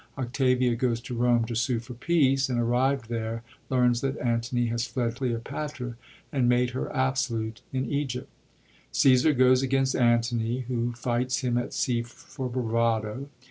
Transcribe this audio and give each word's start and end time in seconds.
Octavia 0.17 0.75
goes 0.75 0.99
to 0.99 1.13
Rome 1.13 1.45
to 1.45 1.55
sue 1.55 1.77
for 1.79 1.93
peace, 1.93 2.49
and 2.49 2.59
arrived 2.59 3.07
there, 3.07 3.43
learns 3.69 4.01
that 4.01 4.17
Antony 4.17 4.65
has 4.65 4.87
fled 4.87 5.11
to 5.11 5.17
Cleo 5.19 5.37
patra, 5.37 5.95
and 6.31 6.49
made 6.49 6.71
her 6.71 6.91
absolute 6.91 7.61
in 7.71 7.85
Egypt. 7.85 8.27
Caesar 8.93 9.31
goes 9.33 9.61
against 9.61 9.95
Antony, 9.95 10.61
who 10.61 10.91
fights 10.93 11.41
him 11.41 11.55
at 11.55 11.71
sea 11.71 12.01
for 12.01 12.49
bravado. 12.49 13.29